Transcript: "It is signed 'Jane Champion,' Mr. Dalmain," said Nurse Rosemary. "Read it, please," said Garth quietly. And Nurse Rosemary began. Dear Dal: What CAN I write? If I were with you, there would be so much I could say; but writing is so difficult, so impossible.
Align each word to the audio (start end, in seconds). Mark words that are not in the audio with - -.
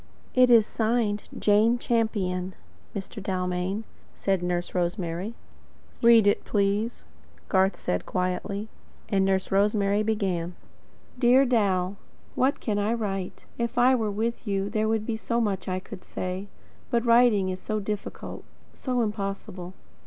"It 0.33 0.49
is 0.49 0.65
signed 0.65 1.29
'Jane 1.37 1.77
Champion,' 1.77 2.55
Mr. 2.95 3.21
Dalmain," 3.21 3.83
said 4.15 4.41
Nurse 4.41 4.73
Rosemary. 4.73 5.35
"Read 6.01 6.25
it, 6.25 6.43
please," 6.43 7.05
said 7.75 8.05
Garth 8.05 8.05
quietly. 8.07 8.67
And 9.09 9.23
Nurse 9.23 9.51
Rosemary 9.51 10.01
began. 10.01 10.55
Dear 11.19 11.45
Dal: 11.45 11.97
What 12.33 12.59
CAN 12.59 12.79
I 12.79 12.95
write? 12.95 13.45
If 13.59 13.77
I 13.77 13.93
were 13.93 14.09
with 14.09 14.47
you, 14.47 14.71
there 14.71 14.87
would 14.87 15.05
be 15.05 15.17
so 15.17 15.39
much 15.39 15.67
I 15.67 15.79
could 15.79 16.03
say; 16.03 16.47
but 16.89 17.05
writing 17.05 17.49
is 17.49 17.59
so 17.59 17.79
difficult, 17.79 18.43
so 18.73 19.01
impossible. 19.01 19.75